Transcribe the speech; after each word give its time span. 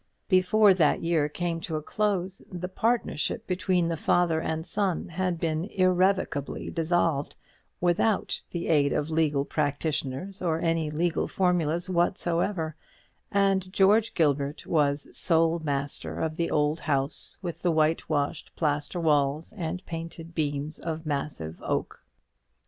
Before 0.29 0.73
that 0.73 1.03
year 1.03 1.29
came 1.29 1.59
to 1.61 1.75
a 1.75 1.81
close 1.83 2.41
the 2.51 2.67
partnership 2.67 3.45
between 3.45 3.87
the 3.87 3.95
father 3.95 4.39
and 4.41 4.65
son 4.65 5.09
had 5.09 5.39
been 5.39 5.65
irrevocably 5.65 6.71
dissolved, 6.71 7.35
without 7.79 8.41
the 8.49 8.67
aid 8.67 8.93
of 8.93 9.11
legal 9.11 9.45
practitioners, 9.45 10.41
or 10.41 10.59
any 10.59 10.89
legal 10.89 11.27
formulas 11.27 11.87
whatsoever; 11.87 12.75
and 13.31 13.71
George 13.71 14.15
Gilbert 14.15 14.65
was 14.65 15.07
sole 15.15 15.59
master 15.59 16.17
of 16.19 16.35
the 16.35 16.49
old 16.49 16.79
house 16.79 17.37
with 17.43 17.61
the 17.61 17.69
whitewashed 17.69 18.55
plaster 18.55 18.99
walls 18.99 19.53
and 19.53 19.85
painted 19.85 20.33
beams 20.33 20.79
of 20.79 21.05
massive 21.05 21.61
oak. 21.61 22.03